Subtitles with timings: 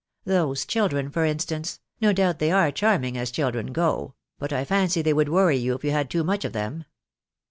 [0.25, 5.03] Those children, for instance— no doubt they are charming, as children go; but I fancy
[5.03, 6.85] they would worry you if you had too much of them."